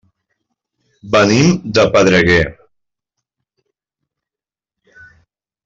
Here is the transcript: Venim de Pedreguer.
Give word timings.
Venim 1.15 1.51
de 1.79 1.83
Pedreguer. 1.97 2.39